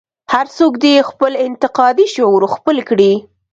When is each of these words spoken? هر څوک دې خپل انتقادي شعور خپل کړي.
هر 0.33 0.45
څوک 0.57 0.73
دې 0.83 0.95
خپل 1.09 1.31
انتقادي 1.45 2.05
شعور 2.15 2.41
خپل 2.55 2.77
کړي. 2.89 3.13